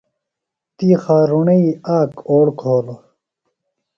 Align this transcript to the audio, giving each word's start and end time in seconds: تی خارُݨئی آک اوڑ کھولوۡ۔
تی 0.77 0.89
خارُݨئی 1.03 1.65
آک 1.97 2.11
اوڑ 2.29 2.45
کھولوۡ۔ 2.59 3.01